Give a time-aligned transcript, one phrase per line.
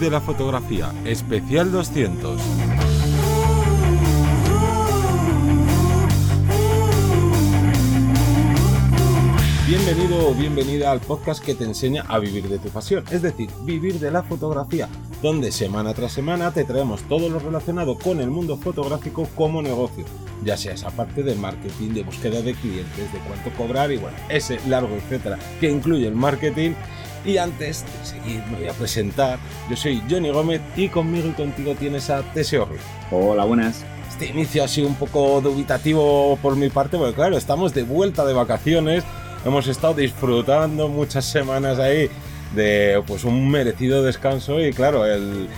[0.00, 2.40] De la fotografía, especial 200.
[9.66, 13.50] Bienvenido o bienvenida al podcast que te enseña a vivir de tu pasión, es decir,
[13.62, 14.88] vivir de la fotografía,
[15.22, 20.04] donde semana tras semana te traemos todo lo relacionado con el mundo fotográfico como negocio,
[20.44, 24.16] ya sea esa parte de marketing, de búsqueda de clientes, de cuánto cobrar y bueno,
[24.28, 26.72] ese largo etcétera que incluye el marketing.
[27.24, 29.38] Y antes de seguir, me voy a presentar.
[29.70, 32.82] Yo soy Johnny Gómez y conmigo y contigo tienes a Teseo Ruiz.
[33.10, 33.84] Hola, buenas.
[34.10, 38.24] Este inicio ha sido un poco dubitativo por mi parte, porque claro, estamos de vuelta
[38.24, 39.04] de vacaciones
[39.44, 42.08] hemos estado disfrutando muchas semanas ahí
[42.54, 45.48] de pues un merecido descanso y claro, el,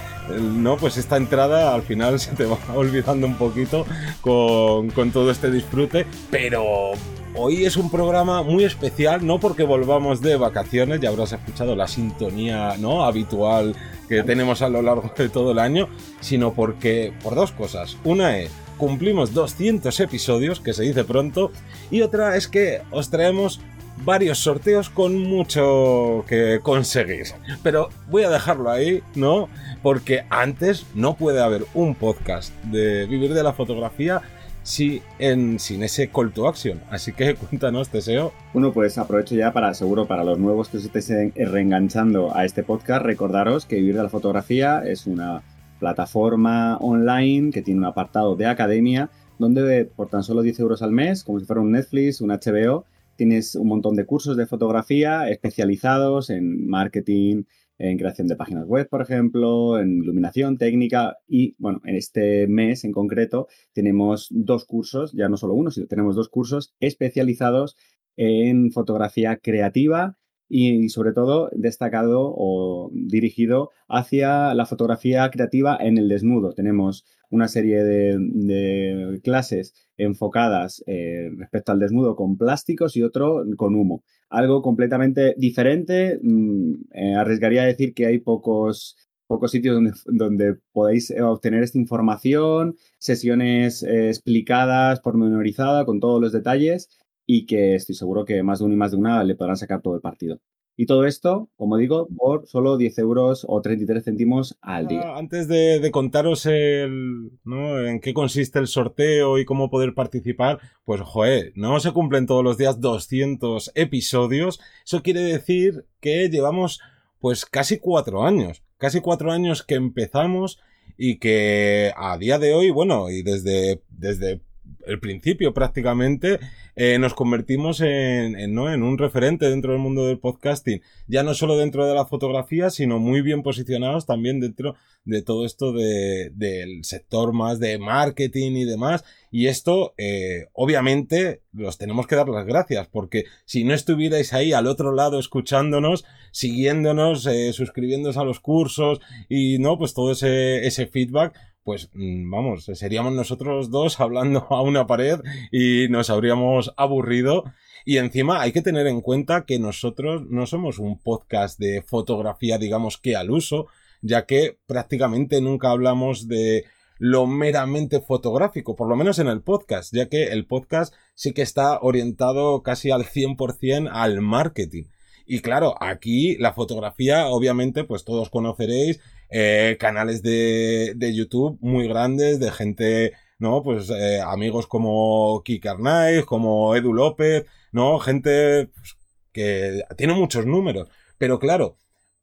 [0.41, 3.87] no, pues esta entrada al final se te va olvidando un poquito
[4.21, 6.93] con, con todo este disfrute, pero
[7.37, 11.87] hoy es un programa muy especial, no porque volvamos de vacaciones, ya habrás escuchado la
[11.87, 13.05] sintonía ¿no?
[13.05, 13.75] habitual
[14.09, 15.89] que tenemos a lo largo de todo el año,
[16.21, 17.97] sino porque por dos cosas.
[18.05, 21.51] Una es cumplimos 200 episodios, que se dice pronto,
[21.91, 23.61] y otra es que os traemos
[24.05, 27.27] varios sorteos con mucho que conseguir.
[27.63, 29.49] Pero voy a dejarlo ahí, ¿no?
[29.83, 34.23] Porque antes no puede haber un podcast de vivir de la fotografía
[34.67, 36.81] si en, sin ese call to action.
[36.91, 38.33] Así que cuéntanos, Teseo.
[38.53, 42.65] Bueno, pues aprovecho ya para, seguro, para los nuevos que os estéis reenganchando a este
[42.65, 45.43] podcast, recordaros que Vivir de la Fotografía es una
[45.79, 50.91] plataforma online que tiene un apartado de academia donde por tan solo 10 euros al
[50.91, 52.87] mes, como si fuera un Netflix, un HBO,
[53.17, 57.45] Tienes un montón de cursos de fotografía especializados en marketing,
[57.79, 62.85] en creación de páginas web, por ejemplo, en iluminación técnica y, bueno, en este mes
[62.85, 67.77] en concreto tenemos dos cursos, ya no solo uno, sino tenemos dos cursos especializados
[68.17, 70.17] en fotografía creativa
[70.49, 76.53] y sobre todo destacado o dirigido hacia la fotografía creativa en el desnudo.
[76.53, 83.75] Tenemos una serie de, clases enfocadas eh, respecto al desnudo con plásticos y otro con
[83.75, 84.05] humo.
[84.29, 86.19] Algo completamente diferente.
[86.23, 88.97] Mm, eh, arriesgaría a decir que hay pocos,
[89.27, 96.33] pocos sitios donde, donde podéis obtener esta información, sesiones eh, explicadas, pormenorizadas, con todos los
[96.33, 96.89] detalles
[97.27, 99.83] y que estoy seguro que más de uno y más de una le podrán sacar
[99.83, 100.39] todo el partido.
[100.79, 105.01] Y todo esto, como digo, por solo 10 euros o 33 céntimos al día.
[105.05, 107.81] Ah, antes de, contaros el, ¿no?
[107.81, 112.45] en qué consiste el sorteo y cómo poder participar, pues joder, no se cumplen todos
[112.45, 114.61] los días 200 episodios.
[114.85, 116.81] Eso quiere decir que llevamos
[117.21, 118.63] pues casi cuatro años.
[118.77, 120.61] Casi cuatro años que empezamos
[120.99, 124.43] y que a día de hoy, bueno, y desde, desde
[124.87, 126.39] el principio prácticamente,
[126.77, 128.73] eh, nos convertimos en, ¿no?
[128.73, 132.71] en un referente dentro del mundo del podcasting, ya no solo dentro de la fotografía,
[132.71, 138.53] sino muy bien posicionados también dentro de todo esto de, del sector más de marketing
[138.53, 139.05] y demás.
[139.31, 144.53] Y esto, eh, obviamente, los tenemos que dar las gracias, porque si no estuvierais ahí
[144.53, 150.67] al otro lado escuchándonos, siguiéndonos, eh, suscribiéndonos a los cursos y no, pues todo ese,
[150.67, 151.35] ese feedback,
[151.67, 155.19] pues mm, vamos, seríamos nosotros dos hablando a una pared
[155.51, 157.45] y nos habríamos aburrido.
[157.85, 162.57] Y encima hay que tener en cuenta que nosotros no somos un podcast de fotografía,
[162.59, 163.67] digamos que al uso,
[164.01, 166.65] ya que prácticamente nunca hablamos de
[166.99, 171.43] lo meramente fotográfico, por lo menos en el podcast, ya que el podcast sí que
[171.43, 174.85] está orientado casi al 100% al marketing.
[175.27, 179.01] Y claro, aquí la fotografía, obviamente, pues todos conoceréis
[179.31, 183.63] eh, canales de, de, YouTube muy grandes de gente, ¿no?
[183.63, 187.99] Pues eh, amigos como Kike Arnaiz, como Edu López, ¿no?
[187.99, 188.97] Gente pues,
[189.33, 190.89] que tiene muchos números.
[191.19, 191.77] Pero claro,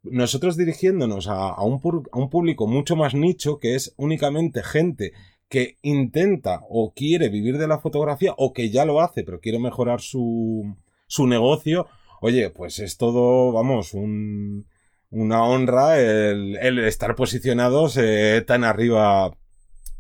[0.03, 1.81] nosotros dirigiéndonos a, a, un,
[2.11, 5.13] a un público mucho más nicho, que es únicamente gente
[5.49, 9.59] que intenta o quiere vivir de la fotografía o que ya lo hace, pero quiere
[9.59, 10.75] mejorar su,
[11.05, 11.85] su negocio,
[12.21, 14.65] oye, pues es todo, vamos, un,
[15.13, 19.31] una honra el, estar posicionados eh, tan arriba,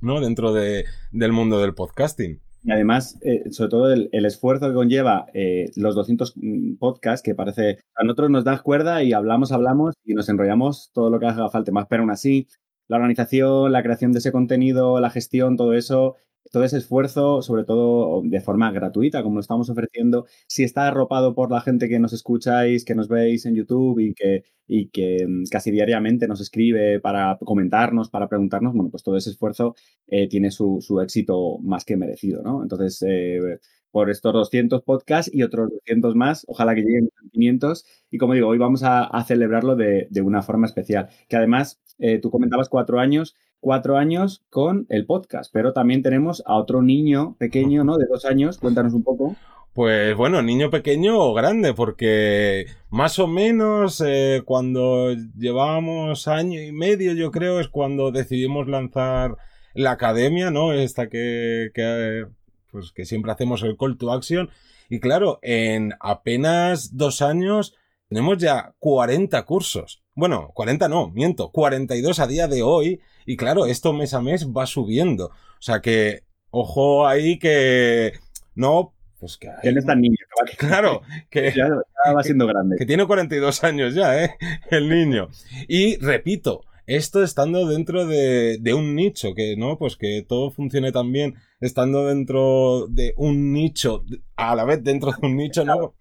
[0.01, 0.19] ¿no?
[0.19, 2.41] Dentro de, del mundo del podcasting.
[2.63, 7.35] Y además, eh, sobre todo el, esfuerzo que conlleva eh, los 200 mm, podcasts, que
[7.35, 11.27] parece, a nosotros nos das cuerda y hablamos, hablamos y nos enrollamos todo lo que
[11.27, 12.47] haga falta más, pero aún así,
[12.87, 16.15] la organización, la creación de ese contenido, la gestión, todo eso
[16.51, 21.33] todo ese esfuerzo, sobre todo de forma gratuita, como lo estamos ofreciendo, si está arropado
[21.35, 25.25] por la gente que nos escucháis, que nos veis en YouTube y que, y que
[25.27, 29.75] mm, casi diariamente nos escribe para comentarnos, para preguntarnos, bueno, pues todo ese esfuerzo
[30.07, 32.61] eh, tiene su, su, éxito más que merecido, ¿no?
[32.63, 33.59] Entonces, eh,
[33.93, 36.45] por estos 200 podcasts y otros 200 más.
[36.47, 37.85] Ojalá que lleguen a 500.
[38.09, 41.09] Y como digo, hoy vamos a, celebrarlo de, una forma especial.
[41.29, 46.43] Que además, eh, tú comentabas cuatro años, cuatro años con el podcast, pero también tenemos
[46.45, 47.97] a otro niño pequeño, ¿no?
[47.97, 48.57] De dos años.
[48.57, 49.35] Cuéntanos un poco.
[49.73, 56.73] Pues bueno, niño pequeño o grande, porque más o menos eh, cuando llevábamos año y
[56.73, 59.37] medio, yo creo, es cuando decidimos lanzar
[59.73, 60.73] la academia, ¿no?
[60.73, 62.25] Esta que, que
[62.69, 64.49] pues que siempre hacemos el call to action.
[64.89, 67.75] Y claro, en apenas dos años
[68.13, 70.03] tenemos ya 40 cursos.
[70.13, 73.01] Bueno, 40 no, miento, 42 a día de hoy.
[73.25, 75.27] Y claro, esto mes a mes va subiendo.
[75.27, 76.21] O sea que,
[76.51, 78.13] ojo ahí que
[78.53, 79.49] no, pues que...
[79.49, 79.55] Hay...
[79.63, 80.17] Él niño.
[80.57, 81.01] Claro,
[81.31, 81.67] que ya,
[82.13, 82.75] va siendo grande.
[82.77, 84.35] Que tiene 42 años ya, ¿eh?
[84.69, 85.29] El niño.
[85.67, 90.91] Y repito, esto estando dentro de, de, un nicho, que no, pues que todo funcione
[90.91, 94.05] también estando dentro de un nicho,
[94.35, 95.95] a la vez dentro de un nicho, ¿no?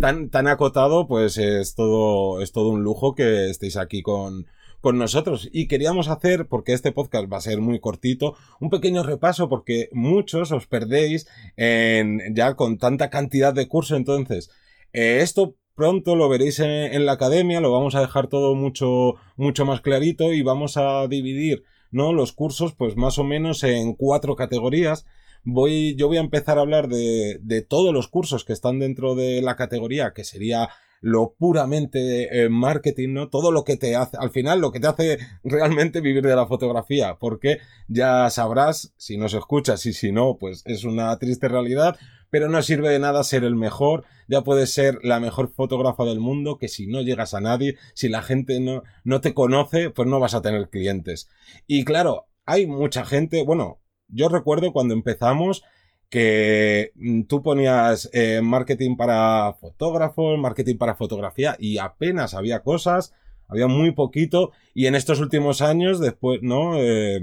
[0.00, 4.46] Tan, tan acotado, pues es todo, es todo un lujo que estéis aquí con,
[4.84, 5.48] con nosotros.
[5.50, 9.88] Y queríamos hacer, porque este podcast va a ser muy cortito, un pequeño repaso, porque
[9.92, 11.26] muchos os perdéis
[11.56, 13.96] en, ya con tanta cantidad de cursos.
[13.96, 14.50] Entonces,
[14.92, 19.64] eh, esto pronto lo veréis en, la academia, lo vamos a dejar todo mucho, mucho
[19.64, 22.12] más clarito y vamos a dividir, ¿no?
[22.12, 25.06] Los cursos, pues más o menos en cuatro categorías.
[25.44, 29.14] Voy, yo voy a empezar a hablar de, de todos los cursos que están dentro
[29.14, 30.70] de la categoría, que sería
[31.04, 33.28] lo puramente eh, marketing, ¿no?
[33.28, 36.46] Todo lo que te hace, al final, lo que te hace realmente vivir de la
[36.46, 37.58] fotografía, porque
[37.88, 41.98] ya sabrás, si nos escuchas y si no, pues es una triste realidad,
[42.30, 46.20] pero no sirve de nada ser el mejor, ya puedes ser la mejor fotógrafa del
[46.20, 50.08] mundo, que si no llegas a nadie, si la gente no, no te conoce, pues
[50.08, 51.28] no vas a tener clientes.
[51.66, 55.62] Y claro, hay mucha gente, bueno, yo recuerdo cuando empezamos
[56.10, 63.12] que mm, tú ponías eh, marketing para fotógrafos, marketing para fotografía y apenas había cosas,
[63.48, 66.78] había muy poquito y en estos últimos años después, ¿no?
[66.78, 67.20] Eh,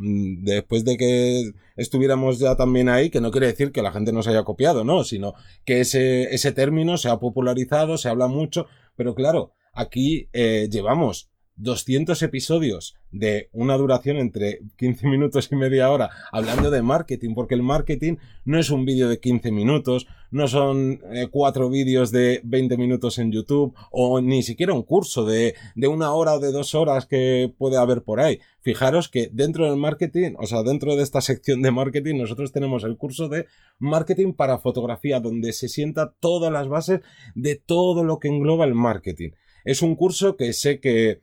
[0.00, 4.12] Mm, después de que estuviéramos ya también ahí, que no quiere decir que la gente
[4.12, 9.14] nos haya copiado, no, sino que ese, término se ha popularizado, se habla mucho, pero
[9.16, 16.10] claro, aquí eh, llevamos 200 episodios de una duración entre 15 minutos y media hora
[16.32, 21.00] hablando de marketing, porque el marketing no es un vídeo de 15 minutos, no son
[21.12, 25.88] eh, cuatro vídeos de 20 minutos en YouTube o ni siquiera un curso de, de
[25.88, 28.40] una hora o de dos horas que puede haber por ahí.
[28.60, 32.84] Fijaros que dentro del marketing, o sea, dentro de esta sección de marketing, nosotros tenemos
[32.84, 33.46] el curso de
[33.78, 37.00] marketing para fotografía, donde se sienta todas las bases
[37.34, 39.30] de todo lo que engloba el marketing.
[39.64, 41.22] Es un curso que sé que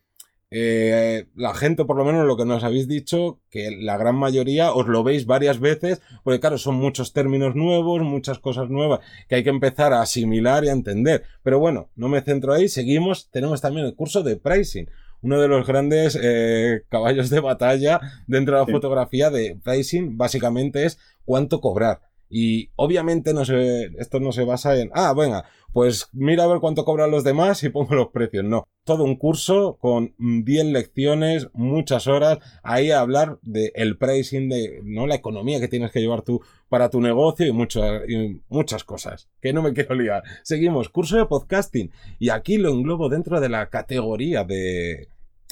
[0.52, 4.74] eh, la gente, por lo menos lo que nos habéis dicho, que la gran mayoría
[4.74, 9.36] os lo veis varias veces, porque claro, son muchos términos nuevos, muchas cosas nuevas que
[9.36, 11.24] hay que empezar a asimilar y a entender.
[11.44, 14.88] Pero bueno, no me centro ahí, seguimos, tenemos también el curso de pricing,
[15.22, 20.86] uno de los grandes eh, caballos de batalla dentro de la fotografía de pricing, básicamente
[20.86, 22.02] es cuánto cobrar.
[22.30, 25.46] Y obviamente no se, esto no se basa en, ah, venga,
[25.76, 28.46] pues mira a ver cuánto cobran los demás y pongo los precios.
[28.46, 34.48] No, todo un curso con 10 lecciones, muchas horas, ahí a hablar del el pricing,
[34.48, 38.02] de no la economía que tienes que llevar tú para tu negocio y, muchas
[38.48, 39.30] muchas cosas.
[39.42, 40.24] Que no me quiero liar.
[40.44, 41.92] Seguimos, curso de podcasting.
[42.20, 45.10] Y aquí lo englobo dentro de la categoría de,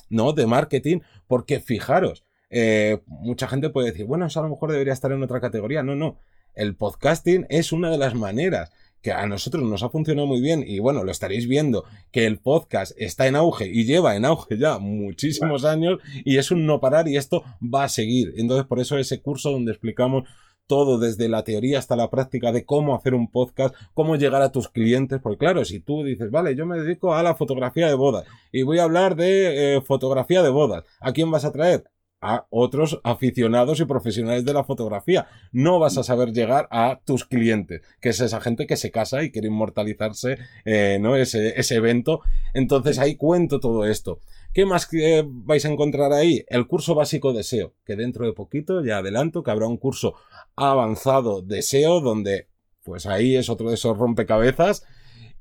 [0.10, 4.72] no, de marketing, porque fijaros, eh, mucha gente puede decir, bueno, eso a lo mejor
[4.72, 5.84] debería estar en otra categoría.
[5.84, 6.18] No, no
[6.56, 8.72] el podcasting es una de las maneras
[9.04, 12.40] que a nosotros nos ha funcionado muy bien y bueno, lo estaréis viendo que el
[12.40, 16.80] podcast está en auge y lleva en auge ya muchísimos años y es un no
[16.80, 18.34] parar y esto va a seguir.
[18.38, 20.24] Entonces por eso ese curso donde explicamos
[20.68, 24.54] todo desde la teoría hasta la práctica de cómo hacer un podcast, cómo llegar a
[24.54, 27.96] tus clientes, porque claro, si tú dices, vale, yo me dedico a la fotografía de
[27.96, 31.84] bodas y voy a hablar de eh, fotografía de bodas, ¿a quién vas a traer?
[32.24, 35.28] A otros aficionados y profesionales de la fotografía.
[35.52, 39.24] No vas a saber llegar a tus clientes, que es esa gente que se casa
[39.24, 41.18] y quiere inmortalizarse, eh, ¿no?
[41.18, 42.22] Ese, ese evento.
[42.54, 44.22] Entonces ahí cuento todo esto.
[44.54, 44.88] ¿Qué más
[45.26, 46.46] vais a encontrar ahí?
[46.48, 50.14] El curso básico de SEO, que dentro de poquito, ya adelanto, que habrá un curso
[50.56, 52.50] avanzado de SEO, donde,
[52.84, 54.86] pues ahí es otro de esos rompecabezas.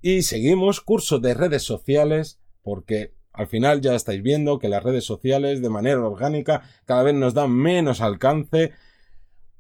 [0.00, 5.04] Y seguimos, curso de redes sociales, porque al final ya estáis viendo que las redes
[5.04, 8.72] sociales de manera orgánica cada vez nos dan menos alcance.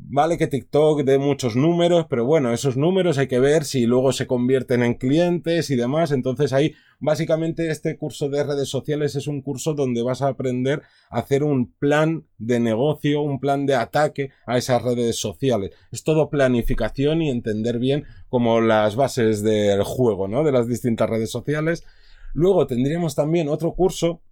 [0.04, 4.12] Vale que TikTok dé muchos números, pero bueno, esos números hay que ver si luego
[4.12, 6.10] se convierten en clientes y demás.
[6.10, 10.82] Entonces ahí, básicamente, este curso de redes sociales es un curso donde vas a aprender
[11.08, 15.70] a hacer un plan de negocio, un plan de ataque a esas redes sociales.
[15.92, 20.42] Es todo planificación y entender bien como las bases del juego, ¿no?
[20.42, 21.84] De las distintas redes sociales.
[22.32, 24.22] Luego tendríamos también otro curso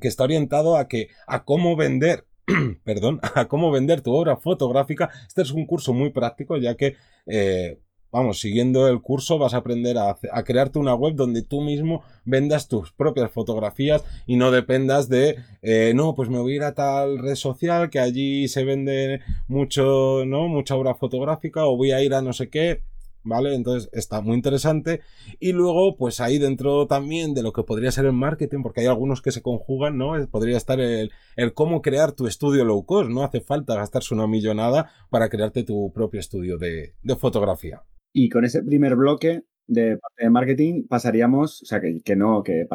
[0.00, 2.26] que está orientado a que, a cómo vender
[2.84, 5.10] perdón, a cómo vender tu obra fotográfica.
[5.26, 6.96] Este es un curso muy práctico, ya que,
[7.26, 7.78] eh,
[8.10, 12.68] vamos, siguiendo el curso vas a aprender a, crearte una web donde tú mismo vendas
[12.68, 16.74] tus propias fotografías y no dependas de, eh, no, pues me voy a ir a
[16.74, 20.48] tal red social que allí se vende mucho, ¿no?
[20.48, 22.82] Mucha obra fotográfica o voy a ir a no sé qué.
[23.24, 23.54] ¿Vale?
[23.54, 25.00] Entonces está muy interesante.
[25.40, 28.86] Y luego, pues ahí dentro también de lo que podría ser el marketing, porque hay
[28.86, 30.12] algunos que se conjugan, ¿no?
[30.28, 34.26] Podría estar el, el cómo crear tu estudio low cost, no hace falta gastarse una
[34.26, 37.82] millonada para crearte tu propio estudio de, fotografía.
[38.12, 42.66] Y con ese primer bloque de de marketing pasaríamos, o sea, que, que no, que,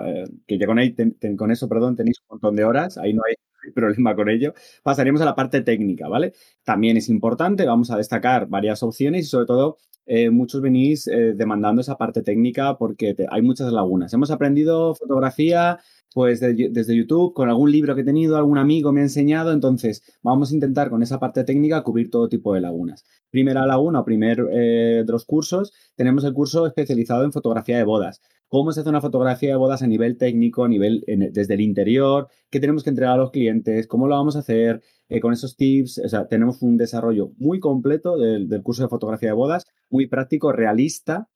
[0.46, 0.78] que ya con,
[1.38, 3.36] con eso, perdón, tenéis un montón de horas, ahí no hay
[3.76, 4.54] problema con ello.
[4.84, 6.34] Pasaríamos a la parte técnica, ¿vale?
[6.64, 11.34] También es importante, vamos a destacar varias opciones y sobre todo eh, muchos venís eh,
[11.36, 14.14] demandando esa parte técnica porque hay muchas lagunas.
[14.14, 15.80] Hemos aprendido fotografía
[16.14, 20.02] pues desde YouTube, con algún libro que he tenido, algún amigo me ha enseñado, entonces
[20.24, 23.06] vamos a intentar con esa parte técnica cubrir todo tipo de lagunas.
[23.30, 28.22] Primera laguna primer eh, de los cursos, tenemos el curso especializado en fotografía de bodas
[28.48, 32.28] cómo se hace una fotografía de bodas a nivel técnico, a nivel desde el interior,
[32.50, 35.56] qué tenemos que entregar a los clientes, cómo lo vamos a hacer, eh, con esos
[35.56, 36.02] tips.
[36.06, 40.52] O sea, tenemos un desarrollo muy completo del, curso de fotografía de bodas, muy práctico,
[40.52, 41.30] realista,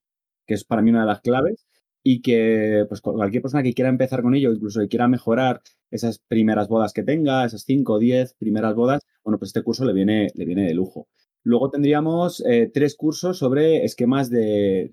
[0.46, 1.66] que es para mí una de las claves,
[2.02, 6.18] y que pues cualquier persona que quiera empezar con ello, incluso que quiera mejorar esas
[6.18, 9.92] primeras bodas que tenga, esas 5 o 10 primeras bodas, bueno, pues este curso le
[9.92, 11.08] viene, le viene de lujo.
[11.44, 14.90] Luego tendríamos eh, tres cursos sobre esquemas de,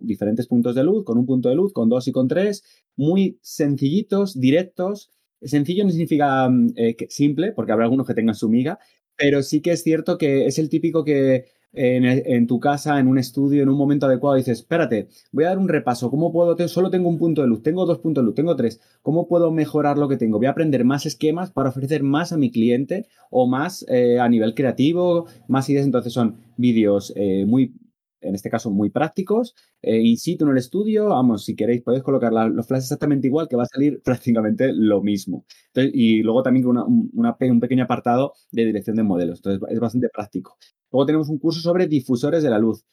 [0.00, 2.64] diferentes puntos de luz, con un punto de luz, con dos y con tres,
[2.96, 5.10] muy sencillitos, directos.
[5.42, 8.78] Sencillo no significa mm, eh, simple, porque habrá algunos que tengan su miga,
[9.16, 13.18] pero sí que es cierto que es el típico que en, tu casa, en un
[13.18, 16.56] estudio, en un momento adecuado, dices, espérate, voy a dar un repaso, ¿cómo puedo?
[16.68, 19.50] Solo tengo un punto de luz, tengo dos puntos de luz, tengo tres, ¿cómo puedo
[19.52, 20.38] mejorar lo que tengo?
[20.38, 24.28] Voy a aprender más esquemas para ofrecer más a mi cliente o más eh, a
[24.28, 27.74] nivel creativo, más ideas, entonces son vídeos eh, muy
[28.20, 32.66] en este caso muy prácticos, eh, en el estudio, vamos, si queréis podéis colocar los
[32.66, 35.44] flashes exactamente igual, que va a salir prácticamente lo mismo.
[35.74, 40.56] y luego también una, un pequeño apartado de dirección de modelos, entonces es bastante práctico.
[40.90, 42.84] Luego tenemos un curso sobre difusores de la luz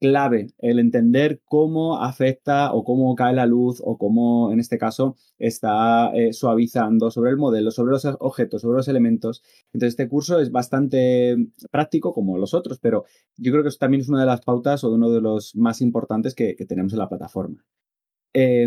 [0.00, 5.16] clave el entender cómo afecta o cómo cae la luz o cómo en este caso
[5.38, 9.42] está eh, suavizando sobre el modelo, sobre los objetos, sobre los elementos.
[9.72, 11.36] Entonces este curso es bastante
[11.70, 13.04] práctico como los otros, pero
[13.36, 15.54] yo creo que eso también es una de las pautas o de uno de los
[15.56, 17.64] más importantes que, tenemos en la plataforma.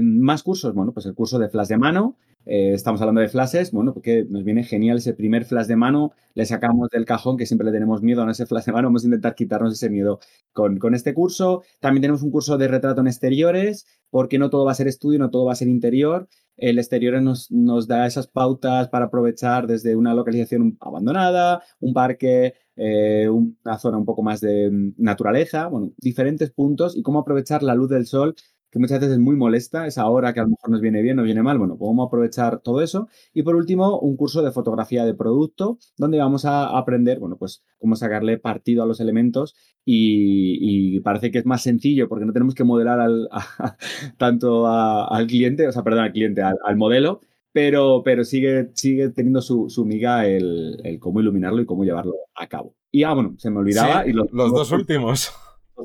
[0.01, 3.72] Más cursos, bueno, pues el curso de flash de mano, eh, estamos hablando de flashes,
[3.72, 7.46] bueno, porque nos viene genial ese primer flash de mano, le sacamos del cajón que
[7.46, 10.20] siempre le tenemos miedo a ese flash de mano, vamos a intentar quitarnos ese miedo
[10.51, 11.62] con, con este curso.
[11.80, 15.20] También tenemos un curso de retrato en exteriores, porque no todo va a ser estudio,
[15.20, 16.27] no todo va a ser interior.
[16.58, 22.56] El exterior nos, nos da esas pautas para aprovechar desde una localización abandonada, un parque,
[22.75, 27.63] eh, una zona un poco más de mm, naturaleza, bueno, diferentes puntos y cómo aprovechar
[27.63, 28.36] la luz del sol
[28.72, 31.20] que muchas veces es muy molesta, esa hora que a lo mejor nos viene bien
[31.20, 33.10] o viene mal, bueno, podemos aprovechar todo eso.
[33.34, 37.63] Y por último, un curso de fotografía de producto, donde vamos a aprender, bueno, pues
[37.78, 42.56] cómo sacarle partido a los elementos y, parece que es más sencillo porque no tenemos
[42.56, 43.28] que modelar al,
[44.18, 47.20] tanto al cliente, o sea, perdón, al cliente, al, modelo,
[47.51, 52.75] pero, pero sigue, sigue teniendo su, miga el, cómo iluminarlo y cómo llevarlo a cabo.
[52.90, 54.08] Y ah, bueno, se me olvidaba.
[54.08, 55.34] y los dos últimos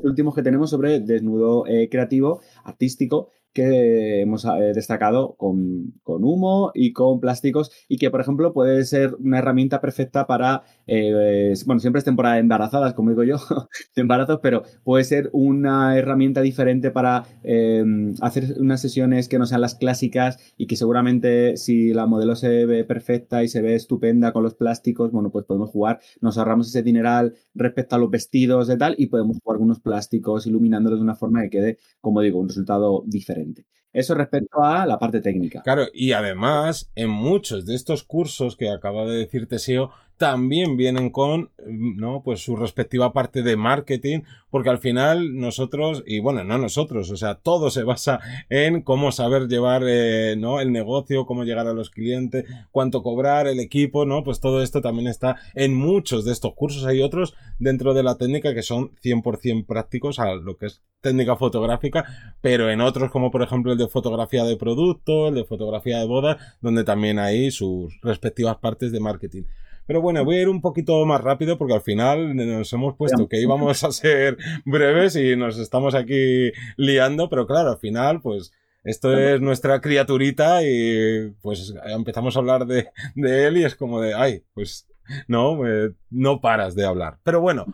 [0.03, 6.93] últimos que tenemos sobre desnudo eh, creativo, artístico, que hemos eh, destacado con, humo y
[6.93, 11.97] con plásticos y que, por ejemplo, puede ser una herramienta perfecta para, eh, bueno, siempre
[11.97, 13.37] es temporada de embarazadas, como digo yo,
[13.95, 19.47] de embarazos, pero puede ser una herramienta diferente para em, hacer unas sesiones que no
[19.47, 23.73] sean las clásicas y que seguramente si la modelo se ve perfecta y se ve
[23.73, 28.11] estupenda con los plásticos, bueno, pues podemos jugar, nos ahorramos ese dineral respecto a los
[28.11, 31.77] vestidos y tal y podemos jugar con unos plásticos iluminándolos de una forma que quede,
[32.01, 33.46] como digo, un resultado diferente.
[33.93, 35.61] Eso respecto a la parte técnica.
[35.63, 41.11] Claro, y además, en muchos de estos cursos que acaba de decir Teseo, también vienen
[41.11, 42.23] con, ¿no?
[42.23, 47.17] Pues su respectiva parte de marketing, porque al final nosotros, y bueno, no nosotros, o
[47.17, 48.19] sea, todo se basa
[48.49, 50.59] en cómo saber llevar, eh, ¿no?
[50.59, 54.23] El negocio, cómo llegar a los clientes, cuánto cobrar, el equipo, ¿no?
[54.23, 56.85] Pues todo esto también está en muchos de estos cursos.
[56.85, 61.35] Hay otros dentro de la técnica que son 100% prácticos a lo que es técnica
[61.35, 65.99] fotográfica, pero en otros como por ejemplo el de fotografía de producto, el de fotografía
[65.99, 69.43] de boda, donde también hay sus respectivas partes de marketing.
[69.87, 73.27] Pero bueno, voy a ir un poquito más rápido porque al final nos hemos puesto
[73.27, 78.51] que íbamos a ser breves y nos estamos aquí liando, pero claro, al final pues
[78.83, 84.13] esto es nuestra criaturita y pues empezamos a hablar de, él y es como de,
[84.13, 84.87] ay, pues
[85.27, 87.19] no, eh, no paras de hablar.
[87.23, 87.65] Pero bueno,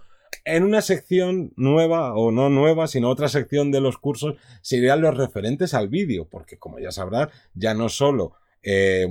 [0.45, 5.15] en una sección nueva o no nueva, sino otra sección de los cursos serían los
[5.15, 9.05] referentes al vídeo, porque como ya sabrás, ya no solo eh,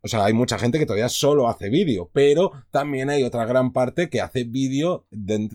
[0.00, 3.72] o sea, hay mucha gente que todavía solo hace vídeo, pero también hay otra gran
[3.72, 5.06] parte que hace vídeo,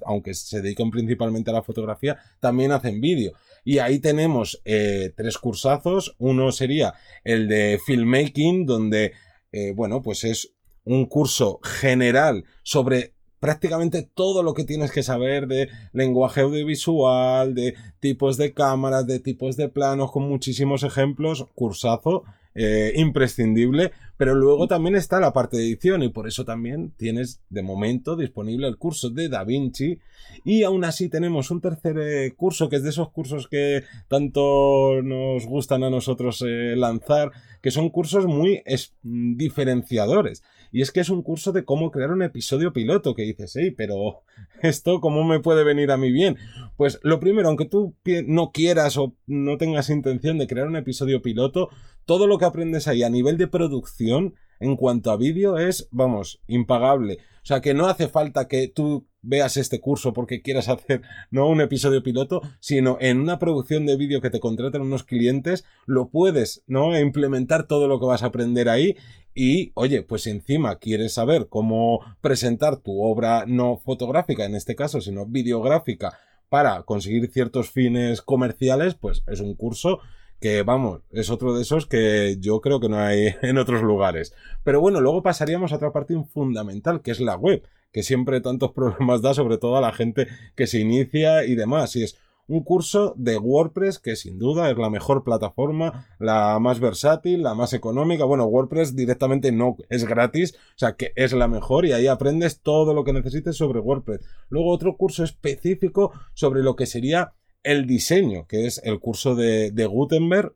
[0.05, 3.33] aunque se dediquen principalmente a la fotografía, también hacen vídeo.
[3.65, 6.15] Y ahí tenemos eh, tres cursazos.
[6.19, 9.13] Uno sería el de filmmaking, donde,
[9.51, 10.53] eh, bueno, pues es
[10.85, 17.75] un curso general sobre prácticamente todo lo que tienes que saber de lenguaje audiovisual, de
[17.99, 22.23] tipos de cámaras, de tipos de planos, con muchísimos ejemplos, cursazo
[22.61, 27.39] eh, imprescindible, pero luego también está la parte de edición y por eso también tienes
[27.49, 29.97] de momento disponible el curso de DaVinci
[30.43, 35.01] y aún así tenemos un tercer eh, curso que es de esos cursos que tanto
[35.01, 38.61] nos gustan a nosotros eh, lanzar, que son cursos muy
[39.03, 40.43] diferenciadores.
[40.71, 43.71] Y es que es un curso de cómo crear un episodio piloto, que dices, hey,
[43.71, 44.21] pero
[44.61, 46.37] esto cómo me puede venir a mí bien.
[46.77, 47.95] Pues lo primero, aunque tú
[48.27, 51.69] no quieras o no tengas intención de crear un episodio piloto,
[52.05, 56.41] todo lo que aprendes ahí a nivel de producción en cuanto a vídeo es, vamos,
[56.47, 57.19] impagable.
[57.43, 61.47] O sea que no hace falta que tú veas este curso porque quieras hacer no
[61.47, 66.09] un episodio piloto, sino en una producción de vídeo que te contratan unos clientes, lo
[66.09, 66.97] puedes, ¿no?
[66.99, 68.95] implementar todo lo que vas a aprender ahí
[69.33, 75.01] y, oye, pues encima quieres saber cómo presentar tu obra no fotográfica en este caso,
[75.01, 76.17] sino videográfica
[76.49, 79.99] para conseguir ciertos fines comerciales, pues es un curso
[80.39, 84.33] que vamos, es otro de esos que yo creo que no hay en otros lugares.
[84.63, 88.71] Pero bueno, luego pasaríamos a otra parte fundamental, que es la web, que siempre tantos
[88.75, 91.95] problemas da, sobre todo a la gente que se inicia y demás.
[91.95, 92.17] Y es
[92.49, 97.53] un curso de WordPress que sin duda es la mejor plataforma, la más versátil, la
[97.53, 98.25] más económica.
[98.25, 102.61] Bueno, WordPress directamente no es gratis, o sea que es la mejor y ahí aprendes
[102.61, 104.25] todo lo que necesites sobre WordPress.
[104.49, 107.33] Luego otro curso específico sobre lo que sería
[107.69, 110.55] el diseño, que es el curso de, Gutenberg.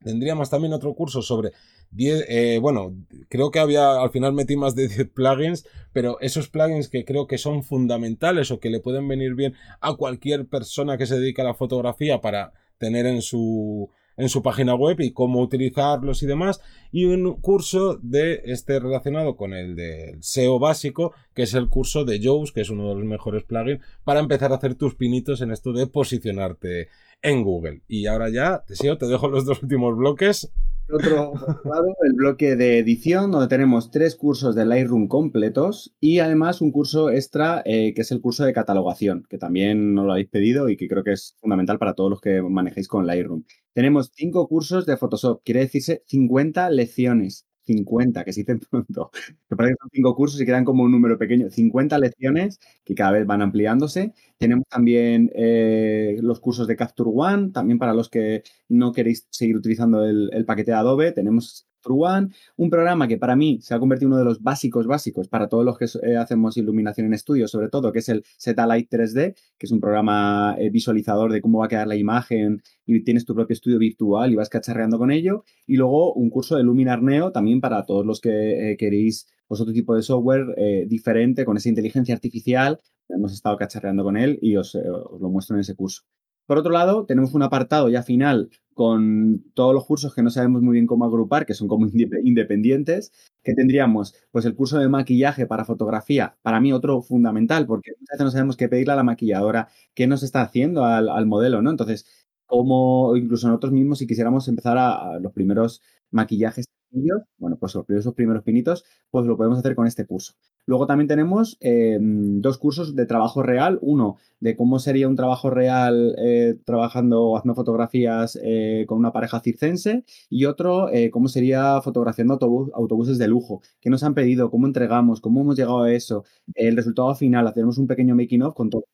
[0.00, 1.52] Tendríamos también otro curso sobre
[1.92, 2.94] 10, eh, bueno,
[3.30, 7.26] creo que había, al final metí más de 10 plugins, pero esos plugins que creo
[7.26, 11.40] que son fundamentales o que le pueden venir bien a cualquier persona que se dedica
[11.40, 16.26] a la fotografía para tener en su, en su página web y cómo utilizarlos y
[16.26, 16.60] demás.
[16.92, 22.04] Y un curso de este relacionado con el del SEO básico, que es el curso
[22.04, 25.40] de Joe's, que es uno de los mejores plugins para empezar a hacer tus pinitos
[25.40, 26.88] en esto de posicionarte
[27.22, 27.82] en Google.
[27.88, 30.52] Y ahora ya, Teseo, te dejo los dos últimos bloques.
[30.92, 31.32] Otro
[31.64, 36.72] lado, el bloque de edición, donde tenemos tres cursos de Lightroom completos y además un
[36.72, 40.68] curso extra eh, que es el curso de catalogación, que también nos lo habéis pedido
[40.68, 43.44] y que creo que es fundamental para todos los que manejéis con Lightroom.
[43.72, 47.46] Tenemos cinco cursos de Photoshop, quiere decirse 50 lecciones.
[47.64, 49.10] 50, que se dicen pronto,
[49.48, 52.94] que parece que son cinco cursos y quedan como un número pequeño, 50 lecciones que
[52.94, 54.12] cada vez van ampliándose.
[54.38, 59.56] Tenemos también eh, los cursos de Capture One, también para los que no queréis seguir
[59.56, 63.78] utilizando el, el paquete de Adobe, tenemos One, un programa que para mí se ha
[63.78, 67.14] convertido en uno de los básicos básicos para todos los que eh, hacemos iluminación en
[67.14, 68.24] estudio, sobre todo, que es el
[68.56, 72.62] Light 3D, que es un programa eh, visualizador de cómo va a quedar la imagen
[72.86, 75.44] y tienes tu propio estudio virtual y vas cacharreando con ello.
[75.66, 79.72] Y luego un curso de Luminar Neo también para todos los que eh, queréis otro
[79.72, 80.46] tipo de software
[80.88, 82.80] diferente con esa inteligencia artificial.
[83.08, 86.02] Hemos estado cacharreando con él y os lo muestro en ese curso.
[86.46, 90.60] Por otro lado, tenemos un apartado ya final con todos los cursos que no sabemos
[90.60, 91.86] muy bien cómo agrupar, que son como
[92.24, 97.92] independientes, que tendríamos pues el curso de maquillaje para fotografía, para mí otro fundamental, porque
[97.98, 101.62] muchas veces no sabemos qué pedirle a la maquilladora, qué nos está haciendo al, modelo,
[101.62, 101.70] ¿no?
[101.70, 105.80] Entonces, como incluso nosotros mismos, si quisiéramos empezar a, los primeros
[106.10, 110.34] maquillajes pinillos, bueno, pues esos primeros pinitos, pues lo podemos hacer con este curso.
[110.66, 113.78] Luego también tenemos eh, dos cursos de trabajo real.
[113.82, 119.12] Uno de cómo sería un trabajo real eh, trabajando o haciendo fotografías eh, con una
[119.12, 122.38] pareja circense y otro cómo sería fotografiando
[122.74, 123.60] autobuses de lujo.
[123.80, 124.50] ¿Qué nos han pedido?
[124.50, 125.20] ¿Cómo entregamos?
[125.20, 126.24] ¿Cómo hemos llegado a eso?
[126.54, 128.84] El resultado final, hacemos un pequeño making of con todo.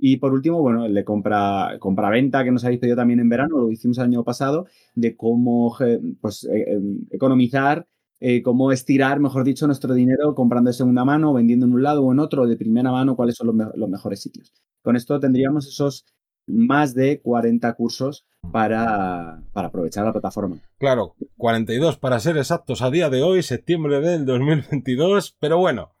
[0.00, 3.58] Y por último, bueno, el de compra, compra-venta que nos habéis pedido también en verano,
[3.58, 5.76] lo hicimos el año pasado, de cómo
[6.20, 7.86] pues, em, economizar
[8.22, 12.02] eh, cómo estirar, mejor dicho, nuestro dinero comprando de segunda mano, vendiendo en un lado
[12.04, 14.52] o en otro, de primera mano, cuáles son los, mejores sitios.
[14.82, 16.04] Con esto tendríamos esos
[16.46, 20.60] más de 40 cursos para, para, aprovechar la plataforma.
[20.78, 25.92] Claro, 42 para ser exactos a día de hoy, septiembre del 2022, pero bueno,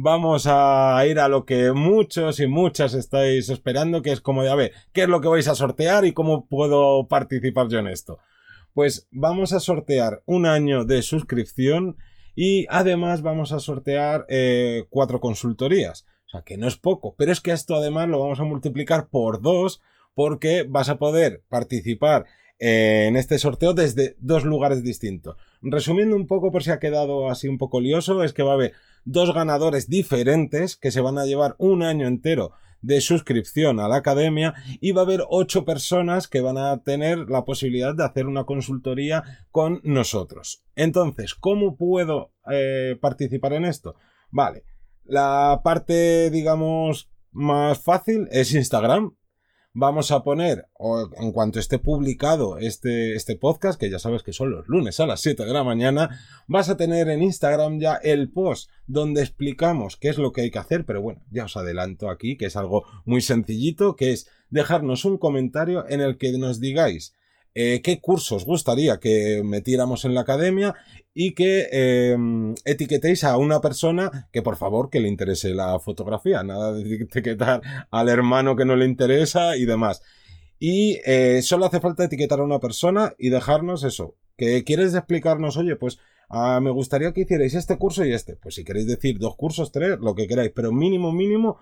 [0.00, 4.50] vamos a ir a lo que muchos y muchas estáis esperando, que es como de,
[4.50, 7.88] a ver, ¿qué es lo que vais a sortear y cómo puedo participar yo en
[7.88, 8.18] esto?
[8.78, 11.96] pues vamos a sortear un año de suscripción
[12.36, 16.06] y además vamos a sortear eh, cuatro consultorías.
[16.26, 19.08] O sea, que no es poco, pero es que esto además lo vamos a multiplicar
[19.08, 19.80] por dos
[20.14, 22.26] porque vas a poder participar
[22.60, 25.36] en este sorteo desde dos lugares distintos.
[25.60, 28.54] Resumiendo un poco por si ha quedado así un poco lioso, es que va a
[28.54, 28.74] haber
[29.10, 33.96] dos ganadores diferentes que se van a llevar un año entero de suscripción a la
[33.96, 38.26] academia y va a haber ocho personas que van a tener la posibilidad de hacer
[38.26, 40.62] una consultoría con nosotros.
[40.76, 43.96] Entonces, ¿cómo puedo eh, participar en esto?
[44.30, 44.64] Vale,
[45.04, 49.16] la parte, digamos, más fácil es Instagram
[49.78, 54.32] vamos a poner, o en cuanto esté publicado este, este podcast, que ya sabes que
[54.32, 57.94] son los lunes a las 7 de la mañana, vas a tener en Instagram ya
[57.94, 61.56] el post donde explicamos qué es lo que hay que hacer, pero bueno, ya os
[61.56, 66.36] adelanto aquí que es algo muy sencillito, que es dejarnos un comentario en el que
[66.36, 67.14] nos digáis
[67.60, 70.76] eh, qué cursos gustaría que metiéramos en la academia
[71.12, 76.44] y que em, etiquetéis a una persona que por favor que le interese la fotografía,
[76.44, 80.02] nada de etiquetar al hermano que no le interesa y demás.
[80.60, 84.14] Y eh, solo hace falta etiquetar a una persona y dejarnos eso.
[84.36, 88.36] Que quieres explicarnos, oye, pues ah, me gustaría que hicierais este curso y este.
[88.36, 91.58] Pues si queréis decir dos cursos, tres, lo que queráis, pero mínimo, mínimo,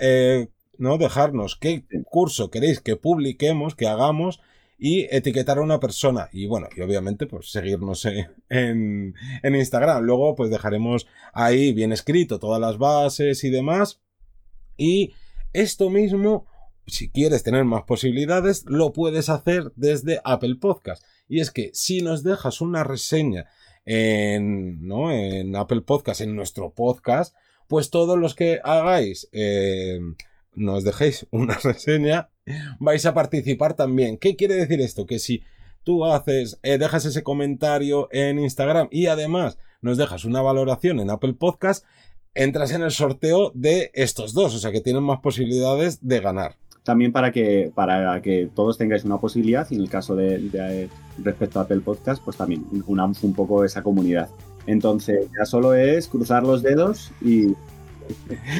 [0.00, 4.40] eh, no dejarnos qué curso queréis que publiquemos, que hagamos
[4.86, 6.28] y etiquetar a una persona.
[6.30, 10.02] Y bueno, y obviamente, pues seguirnos en, en Instagram.
[10.02, 14.02] Luego, pues dejaremos ahí bien escrito todas las bases y demás.
[14.76, 15.14] Y
[15.54, 16.44] esto mismo,
[16.86, 21.02] si quieres tener más posibilidades, lo puedes hacer desde Apple Podcast.
[21.30, 23.46] Y es que si nos dejas una reseña
[23.86, 25.10] en, ¿no?
[25.10, 27.34] en Apple Podcast, en nuestro podcast,
[27.68, 29.98] pues todos los que hagáis eh,
[30.56, 32.30] nos dejéis una reseña,
[32.78, 34.18] vais a participar también.
[34.18, 35.06] ¿Qué quiere decir esto?
[35.06, 35.42] Que si
[35.82, 41.10] tú haces, eh, dejas ese comentario en Instagram y además nos dejas una valoración en
[41.10, 41.84] Apple Podcast,
[42.34, 46.56] entras en el sorteo de estos dos, o sea que tienen más posibilidades de ganar.
[46.84, 50.88] También para que, para que todos tengáis una posibilidad y en el caso de,
[51.22, 54.28] respecto a Apple Podcast, pues también unamos un poco esa comunidad.
[54.66, 57.54] Entonces, ya solo es cruzar los dedos y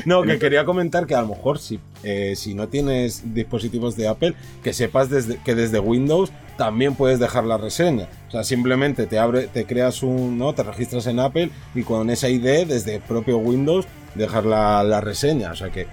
[0.04, 4.08] no, que quería comentar que a lo mejor si, eh, si no tienes dispositivos de
[4.08, 8.08] Apple, que sepas desde, que desde Windows también puedes dejar la reseña.
[8.28, 10.54] O sea, simplemente te abre, te creas un, ¿no?
[10.54, 15.52] Te registras en Apple y con esa ID desde propio Windows dejar la, la reseña.
[15.52, 15.86] O sea que,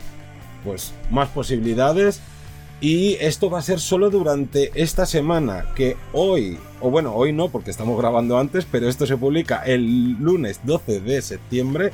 [0.64, 2.22] pues, más posibilidades.
[2.80, 7.50] Y esto va a ser solo durante esta semana, que hoy, o bueno, hoy no,
[7.50, 11.92] porque estamos grabando antes, pero esto se publica el lunes 12 de septiembre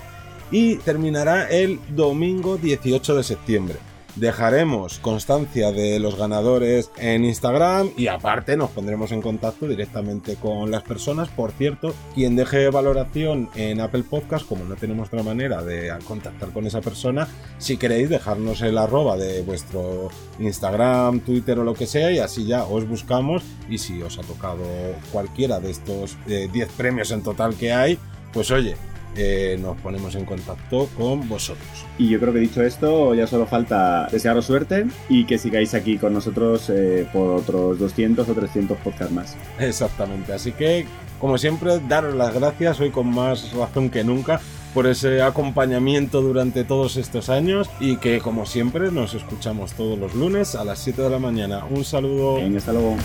[0.51, 3.75] y terminará el domingo 18 de septiembre.
[4.17, 10.71] Dejaremos constancia de los ganadores en Instagram y aparte nos pondremos en contacto directamente con
[10.71, 11.29] las personas.
[11.29, 16.49] Por cierto, quien deje valoración en Apple Podcast, como no tenemos otra manera de contactar
[16.49, 17.27] con esa persona,
[17.59, 22.47] si queréis dejarnos el arroba de vuestro Instagram, Twitter o lo que sea y así
[22.47, 24.65] ya os buscamos y si os ha tocado
[25.11, 27.99] cualquiera de estos 10 eh, premios en total que hay,
[28.33, 28.77] pues oye,
[29.17, 31.85] eh, nos ponemos en contacto con vosotros.
[31.97, 35.97] Y yo creo que dicho esto, ya solo falta desearos suerte y que sigáis aquí
[35.97, 39.37] con nosotros eh, por otros 200 o 300 podcasts más.
[39.59, 40.85] Exactamente, así que
[41.19, 44.39] como siempre, daros las gracias hoy con más razón que nunca
[44.73, 50.13] por ese acompañamiento durante todos estos años y que como siempre nos escuchamos todos los
[50.13, 51.65] lunes a las 7 de la mañana.
[51.69, 52.37] Un saludo.
[52.55, 52.97] hasta luego.